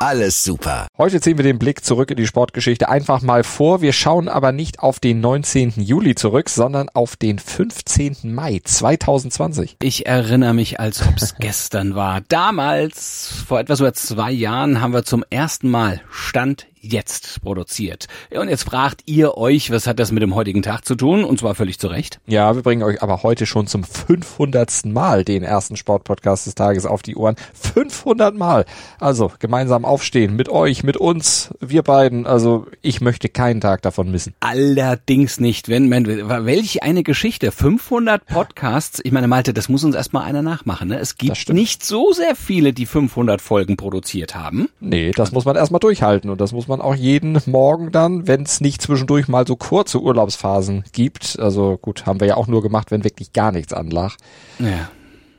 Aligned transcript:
alles 0.00 0.44
super. 0.44 0.86
Heute 0.96 1.20
ziehen 1.20 1.38
wir 1.38 1.42
den 1.42 1.58
Blick 1.58 1.84
zurück 1.84 2.10
in 2.10 2.16
die 2.16 2.26
Sportgeschichte 2.26 2.88
einfach 2.88 3.20
mal 3.20 3.42
vor. 3.42 3.80
Wir 3.82 3.92
schauen 3.92 4.28
aber 4.28 4.52
nicht 4.52 4.80
auf 4.80 5.00
den 5.00 5.20
19. 5.20 5.74
Juli 5.76 6.14
zurück, 6.14 6.48
sondern 6.48 6.88
auf 6.88 7.16
den 7.16 7.38
15. 7.38 8.32
Mai 8.32 8.60
2020. 8.62 9.76
Ich 9.82 10.06
erinnere 10.06 10.54
mich, 10.54 10.78
als 10.78 11.06
ob 11.06 11.16
es 11.16 11.34
gestern 11.40 11.94
war. 11.94 12.20
Damals, 12.28 13.32
vor 13.46 13.58
etwas 13.58 13.80
über 13.80 13.92
zwei 13.92 14.30
Jahren, 14.30 14.80
haben 14.80 14.92
wir 14.92 15.04
zum 15.04 15.24
ersten 15.30 15.68
Mal 15.68 16.00
Stand 16.10 16.66
jetzt 16.80 17.42
produziert. 17.42 18.06
Und 18.30 18.48
jetzt 18.48 18.64
fragt 18.64 19.02
ihr 19.06 19.36
euch, 19.36 19.70
was 19.70 19.86
hat 19.86 19.98
das 19.98 20.12
mit 20.12 20.22
dem 20.22 20.34
heutigen 20.34 20.62
Tag 20.62 20.84
zu 20.84 20.94
tun? 20.94 21.24
Und 21.24 21.40
zwar 21.40 21.54
völlig 21.54 21.78
zu 21.78 21.88
Recht. 21.88 22.20
Ja, 22.26 22.54
wir 22.54 22.62
bringen 22.62 22.82
euch 22.82 23.02
aber 23.02 23.22
heute 23.22 23.46
schon 23.46 23.66
zum 23.66 23.84
500. 23.84 24.86
Mal 24.86 25.24
den 25.24 25.42
ersten 25.42 25.76
Sportpodcast 25.76 26.46
des 26.46 26.54
Tages 26.54 26.86
auf 26.86 27.02
die 27.02 27.16
Ohren. 27.16 27.36
500 27.54 28.34
Mal. 28.34 28.64
Also 28.98 29.32
gemeinsam 29.38 29.84
aufstehen 29.88 30.36
mit 30.36 30.48
euch, 30.48 30.84
mit 30.84 30.96
uns, 30.96 31.50
wir 31.60 31.82
beiden. 31.82 32.26
Also 32.26 32.66
ich 32.82 33.00
möchte 33.00 33.28
keinen 33.28 33.60
Tag 33.60 33.82
davon 33.82 34.10
missen. 34.10 34.34
Allerdings 34.40 35.40
nicht. 35.40 35.68
Wenn, 35.68 35.90
wenn 35.90 36.06
welch 36.06 36.82
eine 36.82 37.02
Geschichte. 37.02 37.50
500 37.50 38.24
Podcasts. 38.26 39.00
Ich 39.02 39.12
meine, 39.12 39.26
Malte, 39.28 39.52
das 39.52 39.68
muss 39.68 39.82
uns 39.84 39.94
erstmal 39.94 40.24
einer 40.24 40.42
nachmachen. 40.42 40.88
Ne? 40.88 40.98
Es 40.98 41.16
gibt 41.16 41.48
nicht 41.52 41.84
so 41.84 42.12
sehr 42.12 42.36
viele, 42.36 42.72
die 42.72 42.86
500 42.86 43.40
Folgen 43.40 43.76
produziert 43.76 44.34
haben. 44.34 44.68
Nee, 44.80 45.10
das 45.12 45.32
muss 45.32 45.44
man 45.44 45.56
erstmal 45.56 45.80
durchhalten 45.80 46.30
und 46.30 46.40
das 46.40 46.52
muss 46.52 46.68
man 46.68 46.80
auch 46.80 46.94
jeden 46.94 47.38
Morgen 47.46 47.90
dann, 47.90 48.26
wenn 48.28 48.42
es 48.42 48.60
nicht 48.60 48.82
zwischendurch 48.82 49.26
mal 49.28 49.46
so 49.46 49.56
kurze 49.56 50.00
Urlaubsphasen 50.00 50.84
gibt. 50.92 51.38
Also 51.40 51.78
gut, 51.80 52.06
haben 52.06 52.20
wir 52.20 52.26
ja 52.28 52.36
auch 52.36 52.46
nur 52.46 52.62
gemacht, 52.62 52.90
wenn 52.90 53.04
wirklich 53.04 53.32
gar 53.32 53.52
nichts 53.52 53.72
anlag. 53.72 54.16
Ja. 54.58 54.90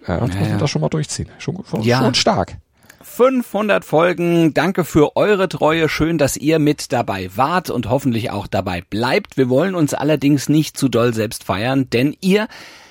Ja, 0.08 0.18
das 0.20 0.20
Ja, 0.20 0.26
muss 0.26 0.36
man 0.36 0.50
ja. 0.50 0.58
das 0.58 0.70
schon 0.70 0.82
mal 0.82 0.90
durchziehen. 0.90 1.30
Schon, 1.38 1.64
schon, 1.70 1.82
Ja. 1.84 2.00
schon 2.00 2.16
stark. 2.16 2.58
500 3.02 3.86
Folgen. 3.86 4.54
Danke 4.54 4.84
für 4.84 5.16
eure 5.16 5.48
Treue. 5.48 5.90
Schön, 5.90 6.18
dass 6.18 6.38
ihr 6.38 6.60
mit 6.60 6.92
dabei 6.92 7.30
wart 7.36 7.70
und 7.70 7.90
hoffentlich 7.90 8.32
auch 8.32 8.48
dabei 8.48 8.82
bleibt. 8.90 9.38
Wir 9.38 9.50
wollen 9.50 9.76
uns 9.76 9.94
allerdings 9.94 10.50
nicht 10.50 10.78
zu 10.78 10.90
doll 10.90 11.14
selbst 11.14 11.44
feiern, 11.44 11.90
denn 11.90 12.16
ihr 12.22 12.48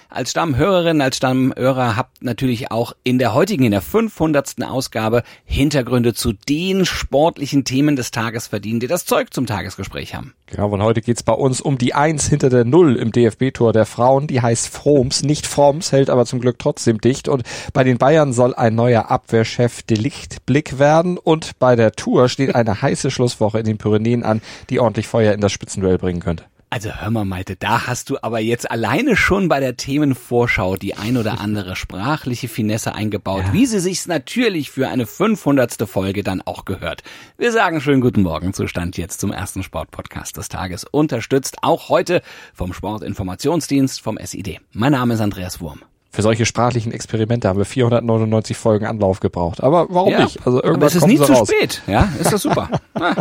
als 0.09 0.31
Stammhörerin, 0.31 1.03
als 1.03 1.19
Stammhörer 1.19 1.97
habt 1.97 2.23
natürlich 2.23 2.71
auch 2.71 2.95
in 3.05 3.19
der 3.19 3.35
heutigen, 3.35 3.65
in 3.65 3.73
der 3.73 3.83
500. 3.83 4.63
Ausgabe 4.63 5.23
Hintergründe 5.45 6.15
zu 6.15 6.33
den 6.33 6.87
sportlichen 6.87 7.65
Themen 7.65 7.95
des 7.95 8.11
Tages 8.11 8.47
verdient, 8.47 8.83
die 8.83 8.87
das 8.87 9.05
Zeug 9.05 9.35
zum 9.35 9.47
Tagesgespräch 9.47 10.15
haben. 10.15 10.35
Genau, 10.47 10.71
und 10.71 10.83
heute 10.83 11.03
geht's 11.03 11.23
bei 11.23 11.35
uns 11.35 11.61
um 11.61 11.77
die 11.77 11.95
Eins 11.95 12.27
hinter 12.27 12.49
der 12.49 12.65
Null 12.65 12.97
im 12.97 13.13
DFB-Tor 13.13 13.75
der 13.75 13.85
Frauen. 13.85 14.27
Die 14.27 14.41
heißt 14.41 14.69
Froms, 14.69 15.23
nicht 15.23 15.47
Froms, 15.47 15.93
hält 15.93 16.09
aber 16.09 16.25
zum 16.25 16.41
Glück 16.41 16.59
trotzdem 16.59 17.01
dicht. 17.01 17.29
Und 17.29 17.43
bei 17.75 17.85
den 17.85 17.99
Bayern 17.99 18.33
soll 18.33 18.55
ein 18.55 18.75
neuer 18.75 19.11
Abwehrchef 19.11 19.83
Delichtblick 19.83 20.79
werden. 20.79 21.19
Und 21.19 21.59
bei 21.59 21.77
der 21.77 21.93
Tour 21.93 22.31
steht 22.31 22.55
eine 22.55 22.81
heiße 22.83 23.11
Schlusswoche 23.11 23.59
in 23.59 23.67
den 23.67 23.77
Pyrenäen 23.77 24.23
an, 24.23 24.41
die 24.71 24.81
ordentlich 24.81 25.07
Feuer 25.07 25.35
in 25.35 25.43
das 25.43 25.53
Spitzenduell 25.53 25.99
bringen 25.99 26.21
könnte. 26.21 26.45
Also 26.71 26.91
hör 26.93 27.11
mal, 27.11 27.25
Malte, 27.25 27.57
da 27.57 27.87
hast 27.87 28.11
du 28.11 28.19
aber 28.21 28.41
jetzt 28.41 28.71
alleine 28.71 29.17
schon 29.17 29.49
bei 29.49 29.59
der 29.59 29.79
Themenvorschau 29.79 30.77
die 30.77 30.95
ein 30.95 31.17
oder 31.17 31.41
andere 31.41 31.77
sprachliche 31.77 32.49
Finesse 32.49 32.95
eingebaut, 32.95 33.45
wie 33.53 33.65
sie 33.65 33.81
sich's 33.81 34.07
natürlich 34.07 34.71
für 34.71 34.89
eine 34.89 35.07
500. 35.07 35.89
Folge 35.89 36.23
dann 36.23 36.43
auch 36.43 36.67
gehört. 36.67 37.03
Wir 37.39 37.53
sagen 37.53 37.81
schönen 37.81 38.03
guten 38.03 38.23
Morgen 38.23 38.53
zu 38.53 38.67
Stand 38.67 38.99
jetzt 38.99 39.21
zum 39.21 39.33
ersten 39.33 39.63
Sportpodcast 39.63 40.37
des 40.37 40.51
Tages, 40.51 40.85
unterstützt 40.85 41.59
auch 41.63 41.89
heute 41.89 42.21
vom 42.53 42.75
Sportinformationsdienst 42.75 44.03
vom 44.03 44.19
SID. 44.23 44.61
Mein 44.73 44.93
Name 44.93 45.15
ist 45.15 45.21
Andreas 45.21 45.61
Wurm. 45.61 45.81
Für 46.11 46.23
solche 46.23 46.47
sprachlichen 46.47 46.91
Experimente 46.91 47.49
haben 47.49 47.59
wir 47.59 47.67
499 47.67 48.57
Folgen 48.57 48.87
Anlauf 48.87 49.21
gebraucht. 49.21 49.63
Aber 49.63 49.87
warum 49.91 50.11
Ja, 50.11 50.25
nicht? 50.25 50.39
Also 50.47 50.59
aber 50.59 50.67
irgendwas 50.67 50.95
es 50.95 51.03
ist 51.03 51.07
nie 51.07 51.19
zu 51.19 51.33
raus. 51.33 51.49
spät, 51.49 51.83
ja? 51.87 52.09
Ist 52.19 52.33
das 52.33 52.43
super. 52.43 52.71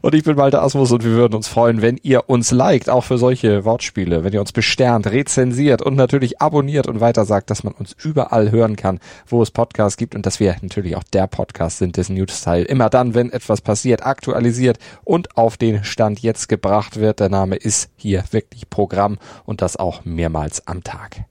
Und 0.00 0.14
ich 0.14 0.24
bin 0.24 0.36
Walter 0.36 0.62
Asmus 0.62 0.90
und 0.90 1.04
wir 1.04 1.12
würden 1.12 1.34
uns 1.34 1.46
freuen, 1.46 1.82
wenn 1.82 1.98
ihr 2.02 2.28
uns 2.28 2.50
liked, 2.50 2.88
auch 2.90 3.04
für 3.04 3.18
solche 3.18 3.64
Wortspiele, 3.64 4.24
wenn 4.24 4.32
ihr 4.32 4.40
uns 4.40 4.50
besternt, 4.50 5.06
rezensiert 5.06 5.80
und 5.82 5.94
natürlich 5.94 6.40
abonniert 6.40 6.88
und 6.88 7.00
weiter 7.00 7.24
sagt, 7.24 7.50
dass 7.50 7.62
man 7.62 7.74
uns 7.74 7.94
überall 8.02 8.50
hören 8.50 8.74
kann, 8.74 8.98
wo 9.28 9.42
es 9.42 9.52
Podcasts 9.52 9.96
gibt 9.96 10.16
und 10.16 10.26
dass 10.26 10.40
wir 10.40 10.56
natürlich 10.60 10.96
auch 10.96 11.04
der 11.04 11.28
Podcast 11.28 11.78
sind, 11.78 11.96
dessen 11.96 12.14
News-Teil 12.16 12.64
immer 12.64 12.90
dann, 12.90 13.14
wenn 13.14 13.30
etwas 13.30 13.60
passiert, 13.60 14.04
aktualisiert 14.04 14.78
und 15.04 15.36
auf 15.36 15.56
den 15.56 15.84
Stand 15.84 16.20
jetzt 16.20 16.48
gebracht 16.48 16.98
wird. 16.98 17.20
Der 17.20 17.28
Name 17.28 17.54
ist 17.56 17.90
hier 17.96 18.24
wirklich 18.32 18.68
Programm 18.70 19.18
und 19.44 19.62
das 19.62 19.76
auch 19.76 20.04
mehrmals 20.04 20.66
am 20.66 20.82
Tag. 20.82 21.26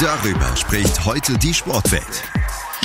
Darüber 0.00 0.56
spricht 0.56 1.04
heute 1.04 1.38
die 1.38 1.54
Sportwelt. 1.54 2.22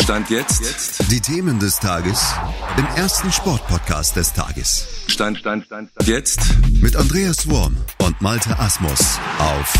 Stand 0.01 0.29
jetzt. 0.29 1.11
Die 1.11 1.19
Themen 1.19 1.59
des 1.59 1.77
Tages 1.77 2.33
im 2.77 2.85
ersten 2.95 3.31
Sportpodcast 3.31 4.15
des 4.15 4.33
Tages. 4.33 4.87
Stand, 5.07 5.37
Stand, 5.37 5.65
Stand, 5.65 5.91
Stand. 5.91 6.07
Jetzt. 6.07 6.39
Mit 6.81 6.95
Andreas 6.95 7.49
Worm 7.49 7.75
und 7.99 8.21
Malte 8.21 8.57
Asmus 8.57 9.19
auf 9.39 9.73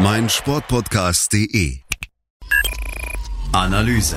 meinsportpodcast.de. 0.00 1.78
Analyse. 3.52 4.16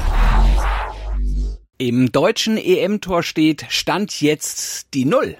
Im 1.77 2.11
deutschen 2.11 2.57
EM-Tor 2.57 3.23
steht 3.23 3.65
Stand 3.69 4.21
jetzt 4.21 4.93
die 4.93 5.05
Null. 5.05 5.37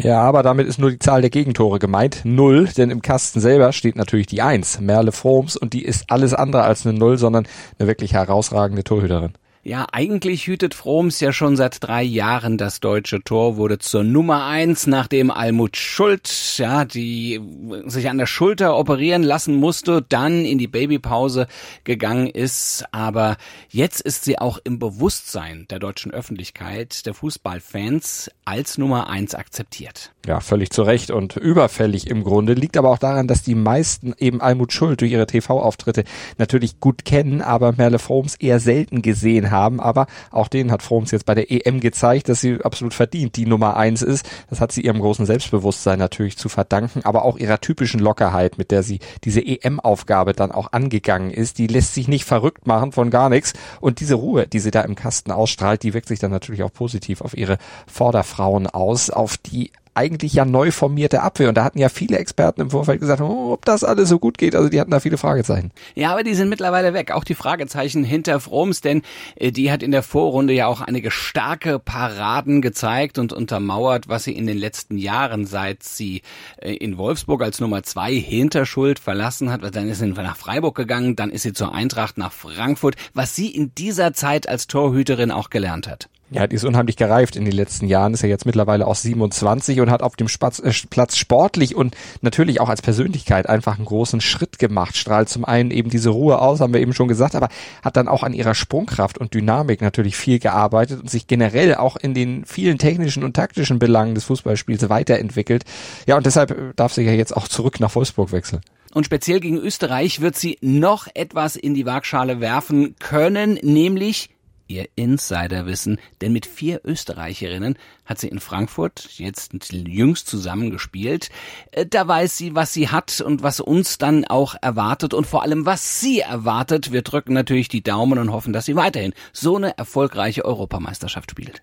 Ja, 0.00 0.22
aber 0.22 0.42
damit 0.42 0.66
ist 0.66 0.78
nur 0.78 0.90
die 0.90 0.98
Zahl 0.98 1.20
der 1.20 1.30
Gegentore 1.30 1.78
gemeint. 1.78 2.22
Null, 2.24 2.66
denn 2.76 2.90
im 2.90 3.00
Kasten 3.00 3.40
selber 3.40 3.72
steht 3.72 3.96
natürlich 3.96 4.26
die 4.26 4.42
Eins, 4.42 4.80
Merle 4.80 5.12
Froms, 5.12 5.56
und 5.56 5.72
die 5.72 5.84
ist 5.84 6.10
alles 6.10 6.34
andere 6.34 6.62
als 6.62 6.84
eine 6.84 6.98
Null, 6.98 7.16
sondern 7.16 7.46
eine 7.78 7.88
wirklich 7.88 8.12
herausragende 8.12 8.82
Torhüterin. 8.82 9.34
Ja, 9.66 9.86
eigentlich 9.92 10.46
hütet 10.46 10.74
Froms 10.74 11.20
ja 11.20 11.32
schon 11.32 11.56
seit 11.56 11.82
drei 11.82 12.02
Jahren 12.02 12.58
das 12.58 12.80
deutsche 12.80 13.24
Tor, 13.24 13.56
wurde 13.56 13.78
zur 13.78 14.04
Nummer 14.04 14.44
eins, 14.44 14.86
nachdem 14.86 15.30
Almut 15.30 15.78
Schuld, 15.78 16.58
ja, 16.58 16.84
die 16.84 17.40
sich 17.86 18.10
an 18.10 18.18
der 18.18 18.26
Schulter 18.26 18.76
operieren 18.76 19.22
lassen 19.22 19.56
musste, 19.56 20.04
dann 20.06 20.44
in 20.44 20.58
die 20.58 20.66
Babypause 20.66 21.46
gegangen 21.84 22.26
ist. 22.26 22.84
Aber 22.92 23.38
jetzt 23.70 24.02
ist 24.02 24.24
sie 24.24 24.38
auch 24.38 24.58
im 24.64 24.78
Bewusstsein 24.78 25.64
der 25.70 25.78
deutschen 25.78 26.12
Öffentlichkeit, 26.12 27.06
der 27.06 27.14
Fußballfans, 27.14 28.30
als 28.44 28.76
Nummer 28.76 29.08
eins 29.08 29.34
akzeptiert. 29.34 30.12
Ja, 30.26 30.40
völlig 30.40 30.70
zu 30.72 30.82
Recht 30.82 31.10
und 31.10 31.36
überfällig 31.36 32.08
im 32.08 32.22
Grunde. 32.22 32.52
Liegt 32.52 32.76
aber 32.76 32.90
auch 32.90 32.98
daran, 32.98 33.28
dass 33.28 33.42
die 33.42 33.54
meisten 33.54 34.14
eben 34.18 34.42
Almut 34.42 34.74
Schuld 34.74 35.00
durch 35.00 35.12
ihre 35.12 35.26
TV-Auftritte 35.26 36.04
natürlich 36.36 36.80
gut 36.80 37.06
kennen, 37.06 37.40
aber 37.40 37.72
Merle 37.72 37.98
Froms 37.98 38.34
eher 38.34 38.60
selten 38.60 39.00
gesehen 39.00 39.50
haben. 39.50 39.53
Aber 39.54 40.06
auch 40.30 40.48
denen 40.48 40.70
hat 40.70 40.82
Froms 40.82 41.10
jetzt 41.10 41.26
bei 41.26 41.34
der 41.34 41.50
EM 41.50 41.80
gezeigt, 41.80 42.28
dass 42.28 42.40
sie 42.40 42.58
absolut 42.62 42.94
verdient 42.94 43.36
die 43.36 43.46
Nummer 43.46 43.76
eins 43.76 44.02
ist. 44.02 44.26
Das 44.50 44.60
hat 44.60 44.72
sie 44.72 44.82
ihrem 44.82 45.00
großen 45.00 45.26
Selbstbewusstsein 45.26 45.98
natürlich 45.98 46.36
zu 46.36 46.48
verdanken, 46.48 47.02
aber 47.04 47.24
auch 47.24 47.36
ihrer 47.36 47.60
typischen 47.60 48.00
Lockerheit, 48.00 48.58
mit 48.58 48.70
der 48.70 48.82
sie 48.82 49.00
diese 49.24 49.40
EM-Aufgabe 49.40 50.32
dann 50.32 50.52
auch 50.52 50.72
angegangen 50.72 51.30
ist. 51.30 51.58
Die 51.58 51.66
lässt 51.66 51.94
sich 51.94 52.08
nicht 52.08 52.24
verrückt 52.24 52.66
machen 52.66 52.92
von 52.92 53.10
gar 53.10 53.28
nichts. 53.28 53.52
Und 53.80 54.00
diese 54.00 54.14
Ruhe, 54.14 54.46
die 54.46 54.60
sie 54.60 54.70
da 54.70 54.82
im 54.82 54.94
Kasten 54.94 55.30
ausstrahlt, 55.30 55.82
die 55.82 55.94
wirkt 55.94 56.08
sich 56.08 56.18
dann 56.18 56.30
natürlich 56.30 56.62
auch 56.62 56.72
positiv 56.72 57.20
auf 57.20 57.36
ihre 57.36 57.58
Vorderfrauen 57.86 58.66
aus, 58.66 59.10
auf 59.10 59.36
die 59.36 59.70
eigentlich 59.94 60.34
ja 60.34 60.44
neu 60.44 60.70
formierte 60.70 61.22
Abwehr. 61.22 61.48
Und 61.48 61.56
da 61.56 61.64
hatten 61.64 61.78
ja 61.78 61.88
viele 61.88 62.18
Experten 62.18 62.60
im 62.60 62.70
Vorfeld 62.70 63.00
gesagt, 63.00 63.20
oh, 63.20 63.52
ob 63.52 63.64
das 63.64 63.84
alles 63.84 64.08
so 64.08 64.18
gut 64.18 64.38
geht. 64.38 64.54
Also 64.54 64.68
die 64.68 64.80
hatten 64.80 64.90
da 64.90 65.00
viele 65.00 65.18
Fragezeichen. 65.18 65.70
Ja, 65.94 66.12
aber 66.12 66.22
die 66.22 66.34
sind 66.34 66.48
mittlerweile 66.48 66.94
weg. 66.94 67.12
Auch 67.12 67.24
die 67.24 67.34
Fragezeichen 67.34 68.04
hinter 68.04 68.40
Froms, 68.40 68.80
denn 68.80 69.02
äh, 69.36 69.52
die 69.52 69.70
hat 69.70 69.82
in 69.82 69.90
der 69.90 70.02
Vorrunde 70.02 70.52
ja 70.52 70.66
auch 70.66 70.80
einige 70.80 71.10
starke 71.10 71.78
Paraden 71.78 72.62
gezeigt 72.62 73.18
und 73.18 73.32
untermauert, 73.32 74.08
was 74.08 74.24
sie 74.24 74.32
in 74.32 74.46
den 74.46 74.58
letzten 74.58 74.98
Jahren, 74.98 75.46
seit 75.46 75.82
sie 75.82 76.22
äh, 76.56 76.74
in 76.74 76.98
Wolfsburg 76.98 77.42
als 77.42 77.60
Nummer 77.60 77.82
zwei 77.82 78.14
hinter 78.14 78.66
Schuld 78.66 78.98
verlassen 78.98 79.50
hat, 79.50 79.62
dann 79.74 79.88
ist 79.88 79.98
sie 79.98 80.06
nach 80.06 80.36
Freiburg 80.36 80.74
gegangen, 80.76 81.16
dann 81.16 81.30
ist 81.30 81.42
sie 81.42 81.52
zur 81.52 81.74
Eintracht 81.74 82.18
nach 82.18 82.32
Frankfurt, 82.32 82.96
was 83.14 83.34
sie 83.34 83.48
in 83.48 83.74
dieser 83.74 84.12
Zeit 84.12 84.48
als 84.48 84.66
Torhüterin 84.66 85.30
auch 85.30 85.50
gelernt 85.50 85.88
hat. 85.88 86.08
Ja, 86.34 86.48
die 86.48 86.56
ist 86.56 86.64
unheimlich 86.64 86.96
gereift 86.96 87.36
in 87.36 87.44
den 87.44 87.54
letzten 87.54 87.86
Jahren, 87.86 88.12
ist 88.12 88.22
ja 88.22 88.28
jetzt 88.28 88.44
mittlerweile 88.44 88.88
auch 88.88 88.96
27 88.96 89.80
und 89.80 89.88
hat 89.88 90.02
auf 90.02 90.16
dem 90.16 90.26
Spatz, 90.26 90.58
äh, 90.58 90.72
Platz 90.90 91.16
sportlich 91.16 91.76
und 91.76 91.94
natürlich 92.22 92.60
auch 92.60 92.68
als 92.68 92.82
Persönlichkeit 92.82 93.48
einfach 93.48 93.76
einen 93.76 93.84
großen 93.84 94.20
Schritt 94.20 94.58
gemacht. 94.58 94.96
Strahlt 94.96 95.28
zum 95.28 95.44
einen 95.44 95.70
eben 95.70 95.90
diese 95.90 96.10
Ruhe 96.10 96.40
aus, 96.40 96.58
haben 96.58 96.74
wir 96.74 96.80
eben 96.80 96.92
schon 96.92 97.06
gesagt, 97.06 97.36
aber 97.36 97.50
hat 97.84 97.96
dann 97.96 98.08
auch 98.08 98.24
an 98.24 98.32
ihrer 98.32 98.56
Sprungkraft 98.56 99.16
und 99.16 99.32
Dynamik 99.32 99.80
natürlich 99.80 100.16
viel 100.16 100.40
gearbeitet 100.40 101.00
und 101.00 101.08
sich 101.08 101.28
generell 101.28 101.76
auch 101.76 101.94
in 101.94 102.14
den 102.14 102.44
vielen 102.46 102.78
technischen 102.78 103.22
und 103.22 103.36
taktischen 103.36 103.78
Belangen 103.78 104.16
des 104.16 104.24
Fußballspiels 104.24 104.88
weiterentwickelt. 104.88 105.62
Ja, 106.08 106.16
und 106.16 106.26
deshalb 106.26 106.74
darf 106.74 106.92
sie 106.92 107.02
ja 107.02 107.12
jetzt 107.12 107.36
auch 107.36 107.46
zurück 107.46 107.78
nach 107.78 107.94
Wolfsburg 107.94 108.32
wechseln. 108.32 108.62
Und 108.92 109.06
speziell 109.06 109.38
gegen 109.38 109.58
Österreich 109.58 110.20
wird 110.20 110.34
sie 110.34 110.58
noch 110.60 111.06
etwas 111.14 111.54
in 111.54 111.74
die 111.74 111.86
Waagschale 111.86 112.40
werfen 112.40 112.96
können, 112.98 113.54
nämlich 113.62 114.30
ihr 114.66 114.88
Insiderwissen, 114.96 115.98
denn 116.20 116.32
mit 116.32 116.46
vier 116.46 116.80
Österreicherinnen 116.84 117.76
hat 118.04 118.18
sie 118.18 118.28
in 118.28 118.40
Frankfurt 118.40 119.08
jetzt 119.18 119.52
jüngst 119.72 120.28
zusammengespielt. 120.28 121.30
Äh, 121.72 121.86
da 121.86 122.06
weiß 122.06 122.36
sie, 122.36 122.54
was 122.54 122.72
sie 122.72 122.88
hat 122.88 123.20
und 123.20 123.42
was 123.42 123.60
uns 123.60 123.98
dann 123.98 124.24
auch 124.24 124.54
erwartet 124.60 125.14
und 125.14 125.26
vor 125.26 125.42
allem, 125.42 125.66
was 125.66 126.00
sie 126.00 126.20
erwartet. 126.20 126.92
Wir 126.92 127.02
drücken 127.02 127.32
natürlich 127.32 127.68
die 127.68 127.82
Daumen 127.82 128.18
und 128.18 128.32
hoffen, 128.32 128.52
dass 128.52 128.66
sie 128.66 128.76
weiterhin 128.76 129.14
so 129.32 129.56
eine 129.56 129.76
erfolgreiche 129.76 130.44
Europameisterschaft 130.44 131.30
spielt. 131.30 131.62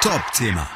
Top-Thema 0.00 0.68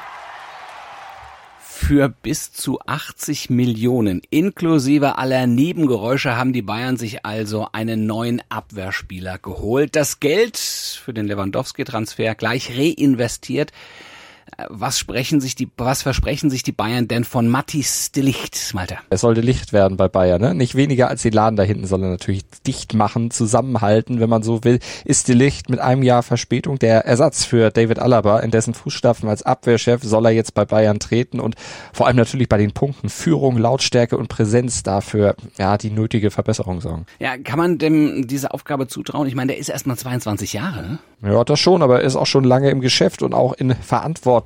für 1.82 2.08
bis 2.08 2.52
zu 2.52 2.78
80 2.80 3.50
Millionen 3.50 4.22
inklusive 4.30 5.18
aller 5.18 5.48
Nebengeräusche 5.48 6.36
haben 6.36 6.52
die 6.52 6.62
Bayern 6.62 6.96
sich 6.96 7.26
also 7.26 7.66
einen 7.72 8.06
neuen 8.06 8.40
Abwehrspieler 8.48 9.38
geholt. 9.38 9.96
Das 9.96 10.20
Geld 10.20 10.56
für 10.58 11.12
den 11.12 11.26
Lewandowski-Transfer 11.26 12.36
gleich 12.36 12.78
reinvestiert 12.78 13.72
was 14.70 14.98
sprechen 14.98 15.40
sich 15.40 15.54
die, 15.54 15.68
was 15.76 16.02
versprechen 16.02 16.50
sich 16.50 16.62
die 16.62 16.72
Bayern 16.72 17.08
denn 17.08 17.24
von 17.24 17.48
Mattis 17.48 18.12
de 18.12 18.22
Licht, 18.22 18.72
Malte? 18.74 18.98
Es 19.10 19.20
sollte 19.20 19.40
Licht 19.40 19.72
werden 19.72 19.96
bei 19.96 20.08
Bayern, 20.08 20.40
ne? 20.40 20.54
Nicht 20.54 20.74
weniger 20.74 21.08
als 21.08 21.22
die 21.22 21.30
Laden 21.30 21.56
da 21.56 21.62
hinten, 21.62 21.86
sondern 21.86 22.10
natürlich 22.10 22.42
dicht 22.66 22.94
machen, 22.94 23.30
zusammenhalten, 23.30 24.20
wenn 24.20 24.30
man 24.30 24.42
so 24.42 24.64
will. 24.64 24.78
Ist 25.04 25.28
de 25.28 25.34
Licht 25.34 25.70
mit 25.70 25.80
einem 25.80 26.02
Jahr 26.02 26.22
Verspätung 26.22 26.78
der 26.78 27.04
Ersatz 27.04 27.44
für 27.44 27.70
David 27.70 27.98
Alaba, 27.98 28.40
in 28.40 28.50
dessen 28.50 28.74
Fußstapfen 28.74 29.28
als 29.28 29.42
Abwehrchef 29.42 30.02
soll 30.02 30.26
er 30.26 30.32
jetzt 30.32 30.54
bei 30.54 30.64
Bayern 30.64 30.98
treten 30.98 31.40
und 31.40 31.54
vor 31.92 32.06
allem 32.06 32.16
natürlich 32.16 32.48
bei 32.48 32.58
den 32.58 32.72
Punkten 32.72 33.08
Führung, 33.08 33.56
Lautstärke 33.58 34.16
und 34.16 34.28
Präsenz 34.28 34.82
dafür, 34.82 35.36
ja, 35.58 35.78
die 35.78 35.90
nötige 35.90 36.30
Verbesserung 36.30 36.80
sorgen. 36.80 37.06
Ja, 37.18 37.36
kann 37.38 37.58
man 37.58 37.78
dem 37.78 38.26
diese 38.26 38.52
Aufgabe 38.52 38.86
zutrauen? 38.86 39.26
Ich 39.28 39.34
meine, 39.34 39.52
der 39.52 39.58
ist 39.58 39.68
erst 39.68 39.86
mal 39.86 39.96
22 39.96 40.52
Jahre, 40.52 40.82
ne? 40.82 40.98
Ja, 41.22 41.44
das 41.44 41.60
schon, 41.60 41.82
aber 41.82 42.00
er 42.00 42.06
ist 42.06 42.16
auch 42.16 42.26
schon 42.26 42.42
lange 42.42 42.70
im 42.70 42.80
Geschäft 42.80 43.22
und 43.22 43.32
auch 43.32 43.52
in 43.52 43.76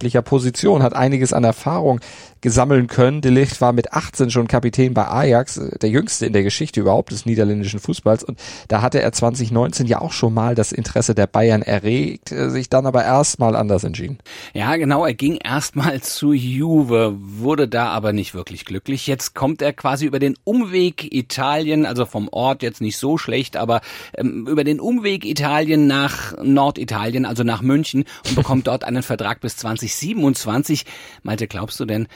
verantwortlicher 0.06 0.22
Position, 0.22 0.82
hat 0.82 0.94
einiges 0.94 1.32
an 1.32 1.44
Erfahrung 1.44 2.00
gesammeln 2.40 2.86
können. 2.86 3.22
De 3.22 3.32
Ligt 3.32 3.60
war 3.60 3.72
mit 3.72 3.92
18 3.92 4.30
schon 4.30 4.46
Kapitän 4.46 4.94
bei 4.94 5.08
Ajax, 5.08 5.56
äh, 5.56 5.78
der 5.78 5.90
jüngste 5.90 6.26
in 6.26 6.32
der 6.32 6.42
Geschichte 6.42 6.80
überhaupt 6.80 7.10
des 7.10 7.26
niederländischen 7.26 7.80
Fußballs. 7.80 8.22
Und 8.22 8.38
da 8.68 8.82
hatte 8.82 9.02
er 9.02 9.10
2019 9.12 9.86
ja 9.86 10.00
auch 10.00 10.12
schon 10.12 10.34
mal 10.34 10.54
das 10.54 10.70
Interesse 10.70 11.14
der 11.14 11.26
Bayern 11.26 11.62
erregt, 11.62 12.30
äh, 12.30 12.50
sich 12.50 12.68
dann 12.68 12.86
aber 12.86 13.02
erstmal 13.02 13.56
anders 13.56 13.84
entschieden. 13.84 14.18
Ja, 14.54 14.76
genau, 14.76 15.04
er 15.04 15.14
ging 15.14 15.38
erstmal 15.42 16.00
zu 16.02 16.32
Juve, 16.32 17.16
wurde 17.18 17.66
da 17.66 17.88
aber 17.88 18.12
nicht 18.12 18.34
wirklich 18.34 18.64
glücklich. 18.64 19.06
Jetzt 19.06 19.34
kommt 19.34 19.60
er 19.60 19.72
quasi 19.72 20.06
über 20.06 20.20
den 20.20 20.36
Umweg 20.44 21.12
Italien, 21.12 21.84
also 21.84 22.06
vom 22.06 22.28
Ort 22.28 22.62
jetzt 22.62 22.80
nicht 22.80 22.98
so 22.98 23.18
schlecht, 23.18 23.56
aber 23.56 23.80
ähm, 24.16 24.46
über 24.46 24.62
den 24.62 24.78
Umweg 24.78 25.24
Italien 25.24 25.88
nach 25.88 26.36
Norditalien, 26.40 27.24
also 27.24 27.42
nach 27.42 27.62
München 27.62 28.04
und 28.28 28.36
bekommt 28.36 28.68
dort 28.68 28.84
einen 28.84 29.02
Vertrag 29.02 29.40
bis 29.40 29.56
2027. 29.88 30.84
Malte, 31.22 31.46
glaubst 31.46 31.78
du 31.80 31.84
denn, 31.84 32.08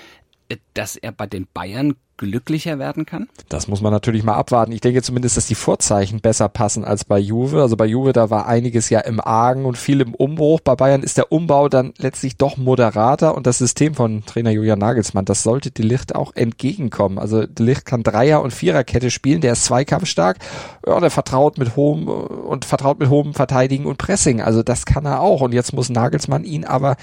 dass 0.75 0.97
er 0.97 1.13
bei 1.13 1.27
den 1.27 1.47
Bayern 1.53 1.95
glücklicher 2.17 2.79
werden 2.79 3.07
kann? 3.07 3.29
Das 3.49 3.67
muss 3.67 3.81
man 3.81 3.93
natürlich 3.93 4.23
mal 4.23 4.35
abwarten. 4.35 4.73
Ich 4.73 4.83
denke 4.83 5.01
zumindest, 5.01 5.39
dass 5.39 5.47
die 5.47 5.55
Vorzeichen 5.55 6.21
besser 6.21 6.51
passen 6.51 6.85
als 6.85 7.05
bei 7.07 7.19
Juve. 7.19 7.63
Also 7.63 7.79
bei 7.79 7.87
Juve, 7.87 8.13
da 8.13 8.29
war 8.29 8.47
einiges 8.47 8.91
ja 8.91 9.01
im 9.01 9.21
Argen 9.21 9.65
und 9.65 9.79
viel 9.79 10.03
im 10.03 10.15
Umbruch. 10.15 10.61
Bei 10.61 10.75
Bayern 10.75 11.03
ist 11.03 11.17
der 11.17 11.33
Umbau 11.33 11.71
dann 11.71 11.95
letztlich 11.97 12.37
doch 12.37 12.59
moderater 12.59 13.35
und 13.35 13.47
das 13.47 13.57
System 13.57 13.95
von 13.95 14.23
Trainer 14.27 14.51
Julian 14.51 14.79
Nagelsmann, 14.79 15.25
das 15.25 15.43
sollte 15.43 15.71
die 15.71 15.83
Licht 15.83 16.15
auch 16.15 16.35
entgegenkommen. 16.35 17.19
Also 17.19 17.47
die 17.47 17.63
Licht 17.63 17.87
kann 17.87 18.03
Dreier- 18.03 18.43
und 18.43 18.53
Viererkette 18.53 19.11
spielen, 19.11 19.41
der 19.41 19.53
ist 19.55 19.65
zweikampfstark, 19.65 20.39
ja, 20.87 21.01
der 21.01 21.11
vertraut 21.11 21.57
mit 21.57 21.75
hohem 21.75 22.07
und 22.07 22.67
vertraut 22.67 22.99
mit 22.99 23.09
hohem 23.09 23.33
Verteidigen 23.33 23.87
und 23.87 23.97
Pressing. 23.97 24.43
Also 24.43 24.63
das 24.63 24.85
kann 24.85 25.07
er 25.07 25.23
auch 25.23 25.41
und 25.41 25.55
jetzt 25.55 25.73
muss 25.73 25.89
Nagelsmann 25.89 26.45
ihn 26.45 26.67
aber 26.67 26.97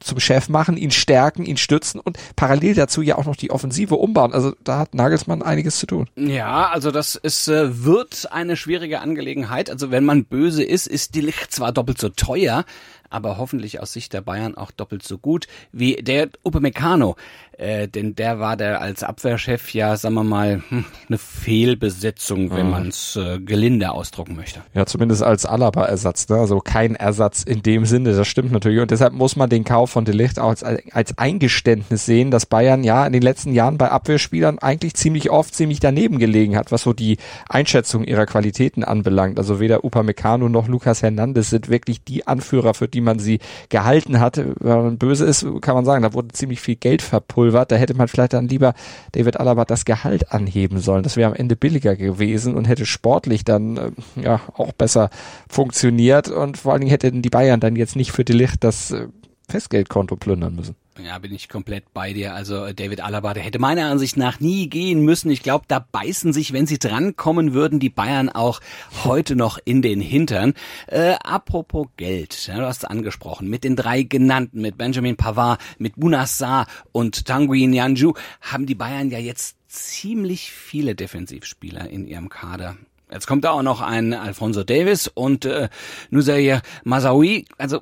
zum 0.00 0.20
Chef 0.20 0.48
machen, 0.48 0.76
ihn 0.76 0.90
stärken, 0.90 1.44
ihn 1.44 1.56
stützen 1.56 2.00
und 2.00 2.18
parallel 2.36 2.74
dazu 2.74 3.02
ja 3.02 3.16
auch 3.16 3.24
noch 3.24 3.36
die 3.36 3.50
Offensive 3.50 3.96
umbauen. 3.96 4.32
Also 4.32 4.54
da 4.64 4.78
hat 4.78 4.94
Nagelsmann 4.94 5.42
einiges 5.42 5.78
zu 5.78 5.86
tun. 5.86 6.08
Ja, 6.16 6.68
also 6.68 6.90
das 6.90 7.16
ist, 7.16 7.48
äh, 7.48 7.84
wird 7.84 8.32
eine 8.32 8.56
schwierige 8.56 9.00
Angelegenheit. 9.00 9.70
Also 9.70 9.90
wenn 9.90 10.04
man 10.04 10.24
böse 10.24 10.62
ist, 10.62 10.86
ist 10.86 11.14
die 11.14 11.20
Licht 11.20 11.52
zwar 11.52 11.72
doppelt 11.72 11.98
so 11.98 12.08
teuer, 12.08 12.64
aber 13.10 13.38
hoffentlich 13.38 13.80
aus 13.80 13.92
Sicht 13.92 14.12
der 14.12 14.20
Bayern 14.20 14.56
auch 14.56 14.70
doppelt 14.70 15.02
so 15.02 15.18
gut 15.18 15.46
wie 15.72 15.96
der 15.96 16.28
Upamecano. 16.44 17.16
Äh, 17.58 17.88
denn 17.88 18.14
der 18.14 18.38
war 18.38 18.56
der 18.56 18.80
als 18.80 19.02
Abwehrchef 19.02 19.74
ja, 19.74 19.96
sagen 19.96 20.14
wir 20.14 20.22
mal, 20.22 20.62
hm, 20.68 20.84
eine 21.08 21.18
Fehlbesetzung, 21.18 22.52
wenn 22.52 22.66
mhm. 22.66 22.70
man 22.70 22.88
es 22.88 23.16
äh, 23.16 23.40
gelinde 23.40 23.90
ausdrucken 23.90 24.36
möchte. 24.36 24.60
Ja, 24.74 24.86
zumindest 24.86 25.24
als 25.24 25.44
Alaba-Ersatz, 25.44 26.28
ne? 26.28 26.36
also 26.36 26.60
kein 26.60 26.94
Ersatz 26.94 27.42
in 27.42 27.62
dem 27.62 27.84
Sinne, 27.84 28.14
das 28.14 28.28
stimmt 28.28 28.52
natürlich. 28.52 28.80
Und 28.80 28.92
deshalb 28.92 29.12
muss 29.12 29.34
man 29.34 29.50
den 29.50 29.64
Kauf 29.64 29.90
von 29.90 30.04
Delicht 30.04 30.38
auch 30.38 30.50
als, 30.50 30.62
als 30.62 31.18
Eingeständnis 31.18 32.06
sehen, 32.06 32.30
dass 32.30 32.46
Bayern 32.46 32.84
ja 32.84 33.04
in 33.04 33.12
den 33.12 33.22
letzten 33.22 33.52
Jahren 33.52 33.76
bei 33.76 33.90
Abwehrspielern 33.90 34.60
eigentlich 34.60 34.94
ziemlich 34.94 35.30
oft 35.30 35.52
ziemlich 35.52 35.80
daneben 35.80 36.20
gelegen 36.20 36.56
hat, 36.56 36.70
was 36.70 36.82
so 36.82 36.92
die 36.92 37.16
Einschätzung 37.48 38.04
ihrer 38.04 38.26
Qualitäten 38.26 38.84
anbelangt. 38.84 39.36
Also 39.36 39.58
weder 39.58 39.84
Upamecano 39.84 40.48
noch 40.48 40.68
Lucas 40.68 41.02
Hernandez 41.02 41.50
sind 41.50 41.68
wirklich 41.68 42.04
die 42.04 42.24
Anführer, 42.28 42.74
für 42.74 42.86
die 42.86 42.97
man 43.00 43.18
sie 43.18 43.38
gehalten 43.68 44.20
hat. 44.20 44.36
Wenn 44.36 44.82
man 44.82 44.98
böse 44.98 45.24
ist, 45.24 45.46
kann 45.60 45.74
man 45.74 45.84
sagen, 45.84 46.02
da 46.02 46.14
wurde 46.14 46.28
ziemlich 46.28 46.60
viel 46.60 46.76
Geld 46.76 47.02
verpulvert 47.02 47.28
verpulvert. 47.28 47.72
Da 47.72 47.76
hätte 47.76 47.94
man 47.94 48.08
vielleicht 48.08 48.32
dann 48.32 48.48
lieber 48.48 48.74
David 49.12 49.38
Alaba 49.38 49.64
das 49.64 49.84
Gehalt 49.84 50.32
anheben 50.32 50.80
sollen. 50.80 51.02
Das 51.02 51.16
wäre 51.16 51.30
am 51.30 51.36
Ende 51.36 51.56
billiger 51.56 51.96
gewesen 51.96 52.54
und 52.54 52.66
hätte 52.66 52.86
sportlich 52.86 53.44
dann 53.44 53.76
äh, 53.76 53.90
ja 54.22 54.40
auch 54.54 54.72
besser 54.72 55.10
funktioniert 55.48 56.28
und 56.28 56.56
vor 56.56 56.72
allen 56.72 56.80
Dingen 56.80 56.90
hätten 56.90 57.22
die 57.22 57.30
Bayern 57.30 57.60
dann 57.60 57.76
jetzt 57.76 57.96
nicht 57.96 58.12
für 58.12 58.24
die 58.24 58.32
Licht 58.32 58.64
das 58.64 58.90
äh, 58.90 59.08
Festgeldkonto 59.48 60.16
plündern 60.16 60.54
müssen. 60.54 60.74
Ja, 61.04 61.18
bin 61.18 61.32
ich 61.32 61.48
komplett 61.48 61.92
bei 61.94 62.12
dir. 62.12 62.34
Also 62.34 62.64
äh, 62.64 62.74
David 62.74 63.00
Alaba, 63.00 63.32
der 63.34 63.42
hätte 63.42 63.58
meiner 63.58 63.88
Ansicht 63.88 64.16
nach 64.16 64.40
nie 64.40 64.68
gehen 64.68 65.02
müssen. 65.02 65.30
Ich 65.30 65.42
glaube, 65.42 65.64
da 65.68 65.78
beißen 65.78 66.32
sich, 66.32 66.52
wenn 66.52 66.66
sie 66.66 66.78
drankommen 66.78 67.54
würden, 67.54 67.78
die 67.78 67.90
Bayern 67.90 68.28
auch 68.28 68.60
heute 69.04 69.36
noch 69.36 69.58
in 69.64 69.80
den 69.80 70.00
Hintern. 70.00 70.54
Äh, 70.88 71.14
apropos 71.22 71.86
Geld, 71.96 72.46
ja, 72.46 72.58
du 72.58 72.66
hast 72.66 72.78
es 72.78 72.84
angesprochen, 72.84 73.48
mit 73.48 73.64
den 73.64 73.76
drei 73.76 74.02
genannten, 74.02 74.60
mit 74.60 74.76
Benjamin 74.76 75.16
Pavard, 75.16 75.60
mit 75.78 75.96
Munassar 75.96 76.66
und 76.92 77.26
Tanguy 77.26 77.66
Nyanju, 77.66 78.14
haben 78.40 78.66
die 78.66 78.74
Bayern 78.74 79.10
ja 79.10 79.18
jetzt 79.18 79.56
ziemlich 79.68 80.50
viele 80.50 80.94
Defensivspieler 80.94 81.88
in 81.88 82.06
ihrem 82.06 82.28
Kader. 82.28 82.76
Jetzt 83.10 83.26
kommt 83.26 83.44
da 83.44 83.52
auch 83.52 83.62
noch 83.62 83.80
ein 83.80 84.12
Alfonso 84.12 84.64
Davis 84.64 85.08
und 85.08 85.44
äh, 85.44 85.68
Nusair 86.10 86.60
Mazaoui. 86.84 87.46
Also 87.56 87.80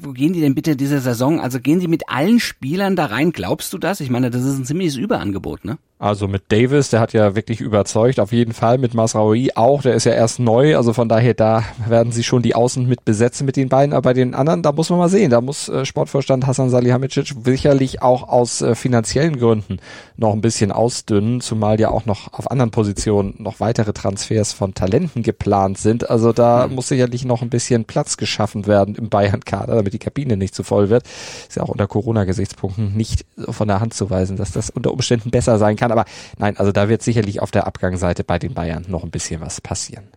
wo 0.00 0.12
gehen 0.12 0.32
die 0.32 0.40
denn 0.40 0.54
bitte 0.54 0.76
diese 0.76 1.00
Saison? 1.00 1.40
Also 1.40 1.60
gehen 1.60 1.80
die 1.80 1.88
mit 1.88 2.08
allen 2.08 2.40
Spielern 2.40 2.96
da 2.96 3.06
rein? 3.06 3.32
Glaubst 3.32 3.72
du 3.72 3.78
das? 3.78 4.00
Ich 4.00 4.10
meine, 4.10 4.30
das 4.30 4.44
ist 4.44 4.58
ein 4.58 4.64
ziemliches 4.64 4.96
Überangebot, 4.96 5.64
ne? 5.64 5.78
Also 6.02 6.26
mit 6.26 6.50
Davis, 6.50 6.90
der 6.90 6.98
hat 6.98 7.12
ja 7.12 7.36
wirklich 7.36 7.60
überzeugt, 7.60 8.18
auf 8.18 8.32
jeden 8.32 8.54
Fall. 8.54 8.76
Mit 8.76 8.92
Masraoui 8.92 9.52
auch, 9.54 9.82
der 9.82 9.94
ist 9.94 10.02
ja 10.02 10.10
erst 10.10 10.40
neu, 10.40 10.76
also 10.76 10.92
von 10.92 11.08
daher, 11.08 11.32
da 11.32 11.62
werden 11.86 12.10
sie 12.10 12.24
schon 12.24 12.42
die 12.42 12.56
Außen 12.56 12.88
mit 12.88 13.04
besetzen 13.04 13.46
mit 13.46 13.54
den 13.54 13.68
beiden. 13.68 13.92
Aber 13.92 14.02
bei 14.02 14.12
den 14.12 14.34
anderen, 14.34 14.62
da 14.64 14.72
muss 14.72 14.90
man 14.90 14.98
mal 14.98 15.08
sehen, 15.08 15.30
da 15.30 15.40
muss 15.40 15.68
äh, 15.68 15.84
Sportvorstand 15.84 16.44
Hassan 16.44 16.70
Salihamidzic 16.70 17.32
sicherlich 17.44 18.02
auch 18.02 18.28
aus 18.28 18.62
äh, 18.62 18.74
finanziellen 18.74 19.38
Gründen 19.38 19.78
noch 20.16 20.32
ein 20.32 20.40
bisschen 20.40 20.72
ausdünnen, 20.72 21.40
zumal 21.40 21.78
ja 21.78 21.92
auch 21.92 22.04
noch 22.04 22.32
auf 22.32 22.50
anderen 22.50 22.72
Positionen 22.72 23.36
noch 23.38 23.60
weitere 23.60 23.92
Transfers 23.92 24.52
von 24.52 24.74
Talenten 24.74 25.22
geplant 25.22 25.78
sind. 25.78 26.10
Also 26.10 26.32
da 26.32 26.66
mhm. 26.66 26.74
muss 26.74 26.88
sicherlich 26.88 27.24
noch 27.24 27.42
ein 27.42 27.50
bisschen 27.50 27.84
Platz 27.84 28.16
geschaffen 28.16 28.66
werden 28.66 28.96
im 28.96 29.08
Bayern-Kader, 29.08 29.76
damit 29.76 29.92
die 29.92 30.00
Kabine 30.00 30.36
nicht 30.36 30.56
zu 30.56 30.64
voll 30.64 30.90
wird. 30.90 31.04
Ist 31.48 31.58
ja 31.58 31.62
auch 31.62 31.68
unter 31.68 31.86
Corona-Gesichtspunkten 31.86 32.96
nicht 32.96 33.24
von 33.48 33.68
der 33.68 33.78
Hand 33.78 33.94
zu 33.94 34.10
weisen, 34.10 34.36
dass 34.36 34.50
das 34.50 34.68
unter 34.68 34.92
Umständen 34.92 35.30
besser 35.30 35.58
sein 35.58 35.76
kann 35.76 35.91
aber 35.92 36.04
nein, 36.38 36.56
also 36.56 36.72
da 36.72 36.88
wird 36.88 37.02
sicherlich 37.02 37.40
auf 37.40 37.50
der 37.50 37.66
Abgangsseite 37.66 38.24
bei 38.24 38.38
den 38.38 38.54
Bayern 38.54 38.84
noch 38.88 39.04
ein 39.04 39.10
bisschen 39.10 39.40
was 39.40 39.60
passieren. 39.60 40.08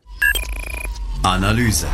Analyse. 1.23 1.87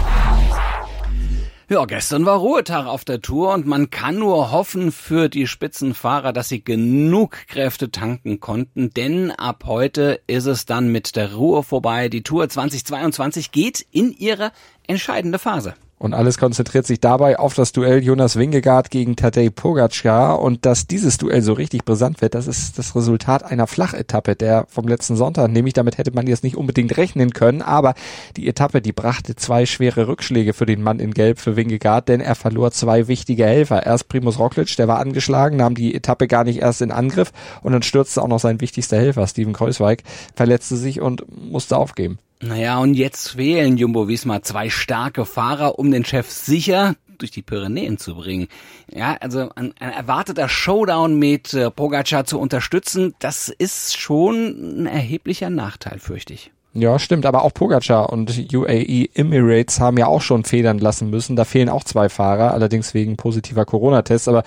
Ja, 1.71 1.85
gestern 1.85 2.25
war 2.25 2.39
Ruhetag 2.39 2.85
auf 2.85 3.05
der 3.05 3.21
Tour 3.21 3.53
und 3.53 3.65
man 3.65 3.89
kann 3.89 4.17
nur 4.17 4.51
hoffen 4.51 4.91
für 4.91 5.29
die 5.29 5.47
Spitzenfahrer, 5.47 6.33
dass 6.33 6.49
sie 6.49 6.61
genug 6.61 7.47
Kräfte 7.47 7.89
tanken 7.89 8.41
konnten, 8.41 8.89
denn 8.89 9.31
ab 9.31 9.63
heute 9.65 10.19
ist 10.27 10.47
es 10.47 10.65
dann 10.65 10.91
mit 10.91 11.15
der 11.15 11.33
Ruhe 11.33 11.63
vorbei. 11.63 12.09
Die 12.09 12.23
Tour 12.23 12.49
2022 12.49 13.53
geht 13.53 13.85
in 13.89 14.11
ihre 14.11 14.51
entscheidende 14.85 15.39
Phase. 15.39 15.75
Und 16.01 16.15
alles 16.15 16.39
konzentriert 16.39 16.87
sich 16.87 16.99
dabei 16.99 17.37
auf 17.37 17.53
das 17.53 17.73
Duell 17.73 18.03
Jonas 18.03 18.35
Wingegaard 18.35 18.89
gegen 18.89 19.15
Tadej 19.15 19.51
Pogacar. 19.51 20.41
Und 20.41 20.65
dass 20.65 20.87
dieses 20.87 21.19
Duell 21.19 21.43
so 21.43 21.53
richtig 21.53 21.85
brisant 21.85 22.23
wird, 22.23 22.33
das 22.33 22.47
ist 22.47 22.79
das 22.79 22.95
Resultat 22.95 23.43
einer 23.43 23.67
Flachetappe 23.67 24.35
der 24.35 24.65
vom 24.67 24.87
letzten 24.87 25.15
Sonntag. 25.15 25.51
Nämlich 25.51 25.75
damit 25.75 25.99
hätte 25.99 26.09
man 26.11 26.25
jetzt 26.25 26.43
nicht 26.43 26.57
unbedingt 26.57 26.97
rechnen 26.97 27.33
können. 27.33 27.61
Aber 27.61 27.93
die 28.35 28.47
Etappe, 28.47 28.81
die 28.81 28.93
brachte 28.93 29.35
zwei 29.35 29.67
schwere 29.67 30.07
Rückschläge 30.07 30.53
für 30.53 30.65
den 30.65 30.81
Mann 30.81 30.99
in 30.99 31.13
Gelb 31.13 31.37
für 31.37 31.55
Wingegaard, 31.55 32.09
denn 32.09 32.19
er 32.19 32.33
verlor 32.33 32.71
zwei 32.71 33.07
wichtige 33.07 33.45
Helfer. 33.45 33.85
Erst 33.85 34.09
Primus 34.09 34.39
Roglic, 34.39 34.75
der 34.77 34.87
war 34.87 34.97
angeschlagen, 34.97 35.57
nahm 35.57 35.75
die 35.75 35.93
Etappe 35.93 36.25
gar 36.25 36.45
nicht 36.45 36.63
erst 36.63 36.81
in 36.81 36.89
Angriff. 36.89 37.31
Und 37.61 37.73
dann 37.73 37.83
stürzte 37.83 38.23
auch 38.23 38.27
noch 38.27 38.39
sein 38.39 38.59
wichtigster 38.59 38.97
Helfer, 38.97 39.27
Steven 39.27 39.53
Kreuzweig, 39.53 40.01
verletzte 40.33 40.77
sich 40.77 40.99
und 40.99 41.25
musste 41.29 41.77
aufgeben. 41.77 42.17
Naja, 42.41 42.79
und 42.79 42.95
jetzt 42.95 43.29
fehlen 43.29 43.77
Jumbo 43.77 44.07
Visma 44.07 44.41
zwei 44.41 44.69
starke 44.69 45.25
Fahrer, 45.25 45.77
um 45.77 45.91
den 45.91 46.03
Chef 46.03 46.29
sicher 46.29 46.95
durch 47.19 47.31
die 47.31 47.43
Pyrenäen 47.43 47.99
zu 47.99 48.15
bringen. 48.15 48.47
Ja, 48.91 49.15
also 49.19 49.49
ein, 49.55 49.73
ein 49.79 49.91
erwarteter 49.91 50.49
Showdown 50.49 51.19
mit 51.19 51.53
äh, 51.53 51.69
Pogacar 51.69 52.25
zu 52.25 52.39
unterstützen, 52.39 53.13
das 53.19 53.49
ist 53.49 53.97
schon 53.97 54.81
ein 54.81 54.85
erheblicher 54.87 55.51
Nachteil, 55.51 55.99
fürchte 55.99 56.33
ich. 56.33 56.51
Ja, 56.73 56.97
stimmt, 56.99 57.25
aber 57.25 57.43
auch 57.43 57.53
Pogacar 57.53 58.11
und 58.13 58.31
UAE 58.53 59.09
Emirates 59.13 59.81
haben 59.81 59.97
ja 59.97 60.07
auch 60.07 60.21
schon 60.21 60.45
federn 60.45 60.79
lassen 60.79 61.09
müssen. 61.09 61.35
Da 61.35 61.43
fehlen 61.43 61.67
auch 61.67 61.83
zwei 61.83 62.07
Fahrer, 62.07 62.53
allerdings 62.53 62.93
wegen 62.93 63.17
positiver 63.17 63.65
Corona-Tests, 63.65 64.29
aber 64.29 64.43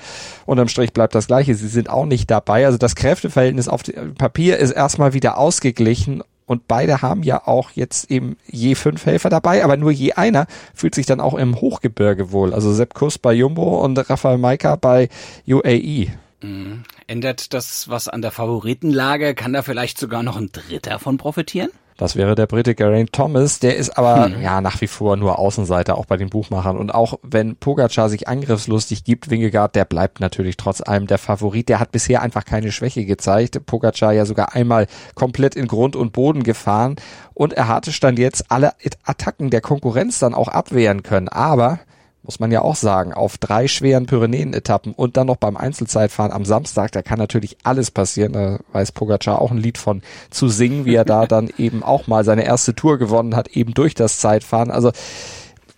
unterm 0.47 0.69
Strich 0.69 0.95
bleibt 0.95 1.15
das 1.15 1.27
gleiche. 1.27 1.55
Sie 1.55 1.69
sind 1.69 1.91
auch 1.91 2.07
nicht 2.07 2.31
dabei. 2.31 2.65
Also 2.65 2.79
das 2.79 2.95
Kräfteverhältnis 2.95 3.69
auf 3.69 3.83
Papier 4.17 4.57
ist 4.57 4.71
erstmal 4.71 5.13
wieder 5.13 5.37
ausgeglichen 5.37 6.23
und 6.47 6.69
beide 6.69 7.03
haben 7.03 7.23
ja 7.23 7.47
auch 7.47 7.71
jetzt 7.71 8.11
eben 8.11 8.37
je 8.47 8.75
fünf 8.75 9.07
Helfer 9.07 9.31
dabei, 9.31 9.65
aber 9.65 9.77
nur 9.77 9.91
je 9.91 10.13
einer 10.13 10.47
fühlt 10.75 10.95
sich 10.95 11.07
dann 11.07 11.21
auch 11.21 11.35
im 11.35 11.61
Hochgebirge 11.61 12.33
wohl. 12.33 12.53
Also 12.53 12.73
Sepp 12.73 12.95
Kuss 12.95 13.19
bei 13.19 13.33
Jumbo 13.33 13.83
und 13.83 13.99
Rafael 14.11 14.39
Maika 14.39 14.77
bei 14.77 15.09
UAE. 15.47 16.09
Mhm. 16.43 16.85
Ändert 17.07 17.55
das 17.55 17.89
was 17.89 18.09
an 18.09 18.23
der 18.23 18.31
Favoritenlage? 18.31 19.35
Kann 19.35 19.53
da 19.53 19.63
vielleicht 19.63 19.99
sogar 19.99 20.23
noch 20.23 20.37
ein 20.37 20.51
Dritter 20.53 20.99
von 20.99 21.17
profitieren? 21.17 21.71
Das 21.97 22.17
wäre 22.17 22.35
der 22.35 22.47
Brite 22.47 22.75
Geraint 22.75 23.13
Thomas. 23.13 23.61
Der 23.61 23.77
ist 23.77 23.97
aber 23.97 24.27
hm. 24.27 24.43
ja 24.43 24.61
nach 24.61 24.81
wie 24.81 24.89
vor 24.89 25.17
nur 25.17 25.39
Außenseiter, 25.39 25.97
auch 25.97 26.07
bei 26.07 26.17
den 26.17 26.29
Buchmachern. 26.29 26.77
Und 26.77 26.93
auch 26.93 27.19
wenn 27.23 27.57
Pogacar 27.57 28.09
sich 28.09 28.27
angriffslustig 28.27 29.05
gibt, 29.05 29.31
Wingegaard, 29.31 29.77
der 29.77 29.85
bleibt 29.85 30.19
natürlich 30.19 30.57
trotz 30.57 30.81
allem 30.81 31.07
der 31.07 31.19
Favorit. 31.19 31.69
Der 31.69 31.79
hat 31.79 31.93
bisher 31.93 32.21
einfach 32.23 32.45
keine 32.45 32.73
Schwäche 32.73 33.05
gezeigt. 33.05 33.65
Pogacar 33.67 34.13
ja 34.13 34.27
sogar 34.27 34.55
einmal 34.55 34.89
komplett 35.15 35.55
in 35.55 35.69
Grund 35.69 35.95
und 35.95 36.13
Boden 36.13 36.43
gefahren. 36.43 36.97
Und 37.33 37.53
er 37.53 37.69
hatte 37.69 37.93
Stand 37.93 38.19
jetzt 38.19 38.51
alle 38.51 38.73
Attacken 39.05 39.51
der 39.51 39.61
Konkurrenz 39.61 40.19
dann 40.19 40.35
auch 40.35 40.49
abwehren 40.49 41.05
können. 41.05 41.29
Aber 41.29 41.79
muss 42.25 42.40
man 42.40 42.50
ja 42.50 42.62
auch 42.62 42.75
sagen, 42.75 43.12
auf 43.12 43.37
drei 43.37 43.69
schweren 43.69 44.07
Pyrenäen-Etappen 44.07 44.95
und 44.95 45.19
dann 45.19 45.26
noch 45.26 45.37
beim 45.37 45.59
Einzelzeitfahren 45.59 46.33
am 46.33 46.47
Samstag, 46.47 46.90
da 46.93 47.02
kann 47.02 47.19
natürlich 47.19 47.59
alles 47.64 47.90
passieren. 47.90 48.33
Da 48.33 48.59
weiß 48.73 48.93
Pogacar 48.93 49.43
auch 49.43 49.50
ein 49.50 49.59
Lied 49.59 49.76
von 49.76 50.00
zu 50.31 50.49
singen, 50.49 50.87
wie 50.87 50.95
er 50.95 51.04
da 51.04 51.26
dann 51.28 51.50
eben 51.59 51.83
auch 51.83 52.07
mal 52.07 52.25
seine 52.25 52.45
erste 52.45 52.75
Tour 52.75 52.99
gewonnen 52.99 53.37
hat, 53.37 53.49
eben 53.49 53.75
durch 53.75 53.95
das 53.95 54.19
Zeitfahren. 54.19 54.71
Also 54.71 54.90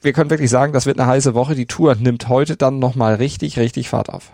wir 0.02 0.12
können 0.12 0.30
wirklich 0.30 0.50
sagen, 0.50 0.72
das 0.72 0.86
wird 0.86 1.00
eine 1.00 1.08
heiße 1.08 1.34
Woche. 1.34 1.56
Die 1.56 1.66
Tour 1.66 1.96
nimmt 1.96 2.28
heute 2.28 2.56
dann 2.56 2.78
nochmal 2.78 3.16
richtig, 3.16 3.58
richtig 3.58 3.88
Fahrt 3.88 4.08
auf. 4.08 4.30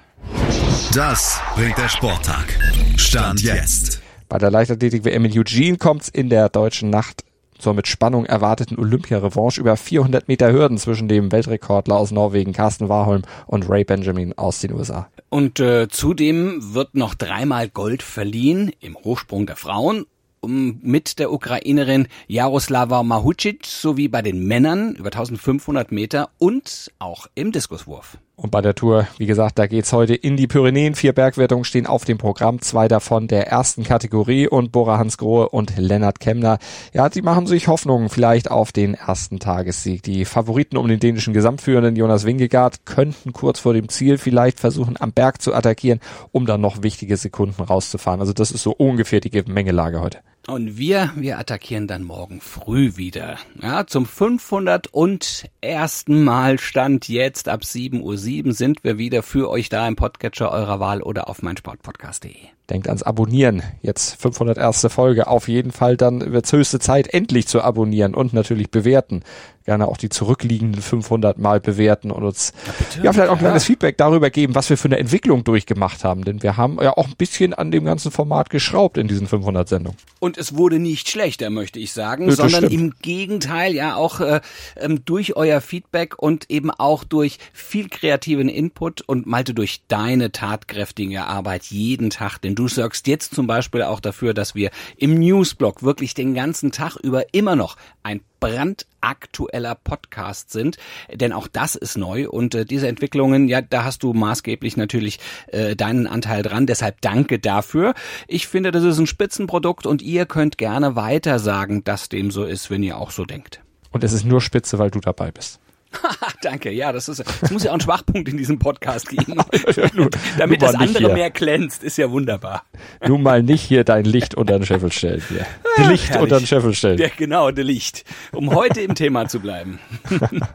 Das 0.95 1.41
bringt 1.55 1.79
der 1.79 1.89
Sporttag. 1.89 2.59
Stand 2.97 3.41
jetzt. 3.41 4.03
Bei 4.29 4.37
der 4.37 4.51
Leichtathletik-WM 4.51 5.25
in 5.25 5.39
Eugene 5.39 5.79
kommt's 5.79 6.09
in 6.09 6.29
der 6.29 6.51
deutschen 6.51 6.91
Nacht 6.91 7.25
zur 7.63 7.75
mit 7.75 7.87
Spannung 7.87 8.27
erwarteten 8.27 8.79
Olympia-Revanche 8.79 9.61
über 9.61 9.77
400 9.77 10.29
Meter 10.29 10.53
Hürden 10.53 10.79
zwischen 10.79 11.09
dem 11.09 11.33
Weltrekordler 11.33 11.97
aus 11.97 12.11
Norwegen 12.11 12.53
Carsten 12.53 12.89
Warholm 12.89 13.23
und 13.47 13.71
Ray 13.71 13.85
Benjamin 13.85 14.37
aus 14.37 14.61
den 14.61 14.73
USA. 14.73 15.09
Und 15.31 15.61
äh, 15.61 15.89
zudem 15.89 16.75
wird 16.75 16.95
noch 16.95 17.15
dreimal 17.15 17.69
Gold 17.69 18.03
verliehen 18.03 18.73
im 18.81 18.97
Hochsprung 18.97 19.47
der 19.47 19.57
Frauen 19.57 20.05
mit 20.45 21.21
der 21.21 21.33
Ukrainerin 21.33 22.09
Jaroslava 22.27 23.05
Mahucic 23.05 23.65
sowie 23.65 24.09
bei 24.09 24.23
den 24.23 24.45
Männern 24.45 24.97
über 24.97 25.11
1500 25.11 25.93
Meter 25.93 26.31
und 26.39 26.91
auch 26.99 27.29
im 27.37 27.53
Diskuswurf. 27.53 28.19
Und 28.43 28.51
bei 28.51 28.61
der 28.61 28.75
Tour, 28.75 29.07
wie 29.19 29.27
gesagt, 29.27 29.57
da 29.61 29.69
geht's 29.69 29.93
heute 29.93 30.17
in 30.17 30.37
die 30.37 30.49
Pyrenäen. 30.49 30.97
Vier 30.97 31.13
Bergwertungen 31.13 31.65
stehen 31.65 31.87
auf 31.87 32.05
dem 32.05 32.19
Programm, 32.19 32.61
zwei 32.61 32.89
davon 32.89 33.29
der 33.29 33.47
ersten 33.47 33.85
Kategorie 33.85 34.49
und 34.49 34.73
Bora 34.73 34.99
Hansgrohe 34.99 35.51
und 35.51 35.79
Lennart 35.79 36.19
Kemner. 36.19 36.59
Ja, 36.93 37.09
die 37.09 37.23
machen 37.23 37.47
sich 37.47 37.69
Hoffnungen 37.69 38.09
vielleicht 38.09 38.51
auf 38.51 38.73
den 38.73 38.95
ersten 38.95 39.39
Tagessieg. 39.39 40.03
Die 40.03 40.25
Favoriten 40.25 40.77
um 40.77 40.89
den 40.89 40.99
dänischen 40.99 41.35
Gesamtführenden 41.35 41.95
Jonas 41.95 42.27
Wingegaard 42.27 42.85
könnten 42.85 43.33
kurz 43.33 43.61
vor 43.61 43.75
dem 43.75 43.89
Ziel 43.89 44.19
vielleicht 44.19 44.59
versuchen, 44.59 44.97
am 44.99 45.13
Berg 45.13 45.41
zu 45.41 45.55
attackieren, 45.55 46.01
um 46.33 46.45
dann 46.45 46.61
noch 46.61 46.83
wichtige 46.83 47.17
Sekunden 47.17 47.63
rauszufahren. 47.63 48.19
Also 48.19 48.33
das 48.33 48.51
ist 48.51 48.65
so 48.65 48.73
ungefähr 48.73 49.21
die 49.21 49.31
Gemengelage 49.31 50.01
heute. 50.01 50.19
Und 50.49 50.77
wir, 50.77 51.13
wir 51.15 51.39
attackieren 51.39 51.87
dann 51.87 52.03
morgen 52.03 52.41
früh 52.41 52.97
wieder. 52.97 53.39
Ja, 53.61 53.87
zum 53.87 54.07
500 54.07 54.89
und 54.89 55.49
ersten 55.61 56.25
Mal 56.25 56.59
Stand 56.59 57.09
jetzt 57.09 57.49
ab 57.49 57.63
7.07 57.63 58.01
Uhr 58.47 58.53
sind 58.53 58.83
wir 58.83 58.99
wieder 58.99 59.23
für 59.23 59.49
euch 59.49 59.69
da 59.69 59.87
im 59.87 59.95
Podcatcher 59.95 60.51
eurer 60.51 60.81
Wahl 60.81 61.01
oder 61.01 61.29
auf 61.29 61.43
meinsportpodcast.de. 61.43 62.35
Denkt 62.73 62.89
ans 62.89 63.03
Abonnieren. 63.03 63.63
Jetzt 63.83 64.19
501. 64.23 64.87
Folge. 64.89 65.27
Auf 65.27 65.47
jeden 65.47 65.73
Fall 65.73 65.99
dann 65.99 66.33
wird's 66.33 66.53
höchste 66.53 66.79
Zeit, 66.79 67.13
endlich 67.13 67.47
zu 67.47 67.61
abonnieren 67.61 68.15
und 68.15 68.33
natürlich 68.33 68.71
bewerten 68.71 69.23
gerne 69.65 69.89
auch 69.89 69.97
die 69.97 70.09
zurückliegenden 70.09 70.83
500 70.83 71.39
Mal 71.39 71.61
bewerten 71.61 72.11
und 72.11 72.25
uns 72.25 72.53
ja, 72.97 73.05
ja 73.05 73.13
vielleicht 73.13 73.31
auch 73.31 73.35
ein 73.35 73.39
kleines 73.39 73.65
ja. 73.65 73.69
Feedback 73.69 73.97
darüber 73.97 74.31
geben, 74.31 74.55
was 74.55 74.71
wir 74.71 74.77
für 74.77 74.89
eine 74.89 74.99
Entwicklung 74.99 75.45
durchgemacht 75.45 76.05
haben. 76.05 76.25
Denn 76.25 76.43
wir 76.43 76.57
haben 76.57 76.79
ja 76.83 76.97
auch 76.97 77.07
ein 77.07 77.17
bisschen 77.17 77.55
an 77.55 77.71
dem 77.71 77.85
ganzen 77.85 78.11
Format 78.11 78.51
geschraubt 78.51 78.99
in 78.99 79.09
diesen 79.09 79.27
500 79.27 79.69
Sendungen. 79.69 79.99
Und 80.19 80.39
es 80.39 80.57
wurde 80.57 80.79
nicht 80.79 81.09
schlechter, 81.09 81.51
möchte 81.51 81.79
ich 81.79 81.93
sagen, 81.93 82.29
ja, 82.29 82.37
sondern 82.37 82.67
stimmt. 82.67 82.73
im 82.73 82.95
Gegenteil, 83.03 83.75
ja 83.75 83.97
auch 83.97 84.21
äh, 84.21 84.41
ähm, 84.77 85.05
durch 85.05 85.37
euer 85.37 85.61
Feedback 85.61 86.19
und 86.19 86.51
eben 86.51 86.71
auch 86.71 87.05
durch 87.05 87.39
viel 87.53 87.89
kreativen 87.89 88.49
Input 88.49 89.03
und 89.03 89.27
Malte 89.27 89.55
durch 89.55 89.83
deine 89.89 90.33
tatkräftige 90.33 91.25
Arbeit 91.25 91.65
jeden 91.65 92.11
Tag. 92.11 92.39
Denn 92.39 92.55
du 92.55 92.62
sorgst 92.69 93.07
jetzt 93.07 93.35
zum 93.35 93.47
Beispiel 93.47 93.83
auch 93.83 94.01
dafür, 94.01 94.35
dass 94.35 94.55
wir 94.55 94.71
im 94.97 95.15
Newsblog 95.15 95.83
wirklich 95.83 96.15
den 96.15 96.35
ganzen 96.35 96.73
Tag 96.73 96.97
über 96.97 97.33
immer 97.33 97.57
noch 97.57 97.77
ein 98.03 98.21
brandaktueller 98.41 99.77
Podcast 99.77 100.51
sind, 100.51 100.77
denn 101.13 101.33
auch 101.33 101.47
das 101.47 101.77
ist 101.77 101.97
neu 101.97 102.29
und 102.29 102.55
äh, 102.55 102.65
diese 102.65 102.89
Entwicklungen, 102.89 103.47
ja, 103.47 103.63
da 103.63 103.85
hast 103.85 104.03
du 104.03 104.13
maßgeblich 104.13 104.77
natürlich 104.77 105.21
äh, 105.49 105.77
deinen 105.77 106.09
Anteil 106.09 106.43
dran, 106.43 106.67
deshalb 106.67 107.01
danke 107.01 107.39
dafür. 107.39 107.95
Ich 108.27 108.49
finde, 108.49 108.73
das 108.73 108.83
ist 108.83 108.99
ein 108.99 109.07
Spitzenprodukt 109.07 109.87
und 109.87 110.03
ihr 110.03 110.27
könnt 110.27 110.59
gerne 110.59 110.97
weiter 110.97 111.39
sagen, 111.39 111.85
dass 111.85 112.09
dem 112.09 112.33
so 112.33 112.45
ist, 112.45 112.69
wenn 112.69 112.83
ihr 112.83 112.99
auch 112.99 113.13
so 113.13 113.25
denkt. 113.25 113.61
Und 113.93 114.03
es 114.03 114.13
ist 114.13 114.25
nur 114.25 114.41
spitze, 114.41 114.79
weil 114.79 114.91
du 114.91 114.99
dabei 114.99 115.31
bist. 115.31 115.61
Danke, 116.43 116.71
ja, 116.71 116.93
das 116.93 117.09
ist, 117.09 117.25
es 117.43 117.51
muss 117.51 117.65
ja 117.65 117.71
auch 117.71 117.75
einen 117.75 117.81
Schwachpunkt 117.81 118.29
in 118.29 118.37
diesem 118.37 118.59
Podcast 118.59 119.09
geben. 119.09 119.35
Damit 120.39 120.63
das 120.63 120.75
andere 120.75 121.07
hier. 121.07 121.15
mehr 121.15 121.31
glänzt, 121.31 121.83
ist 121.83 121.99
ja 121.99 122.11
wunderbar. 122.11 122.65
Nun 123.07 123.23
mal 123.23 123.43
nicht 123.43 123.63
hier 123.63 123.85
dein 123.85 124.05
Licht 124.05 124.35
unter 124.35 124.59
den 124.59 124.67
Scheffel 124.67 124.93
stellen 124.93 125.23
hier. 125.29 125.47
Die 125.79 125.83
Licht 125.91 126.11
Herrlich. 126.11 126.23
unter 126.23 126.39
den 126.39 126.47
Scheffel 126.47 126.75
stellen. 126.75 126.99
Ja, 126.99 127.09
genau, 127.17 127.51
die 127.51 127.63
Licht. 127.63 128.05
Um 128.33 128.55
heute 128.55 128.81
im 128.81 128.95
Thema 128.95 129.29
zu 129.29 129.41
bleiben. 129.41 129.79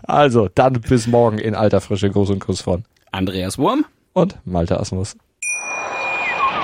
also, 0.04 0.50
dann 0.54 0.82
bis 0.82 1.08
morgen 1.08 1.38
in 1.38 1.56
alter 1.56 1.82
Frische. 1.82 2.10
Gruß 2.10 2.30
und 2.30 2.40
Kuss 2.40 2.62
von 2.62 2.84
Andreas 3.12 3.58
Wurm 3.58 3.86
und 4.14 4.38
Malte 4.46 4.80
Asmus. 4.80 5.16